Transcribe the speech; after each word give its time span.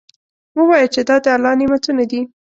ووایه 0.57 0.87
چې 0.93 1.01
دا 1.07 1.15
د 1.23 1.25
الله 1.35 1.53
نعمتونه 1.59 2.03
دي. 2.11 2.21